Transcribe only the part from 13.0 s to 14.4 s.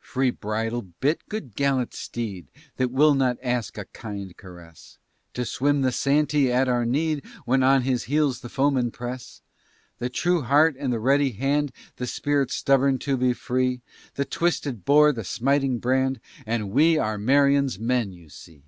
be free, The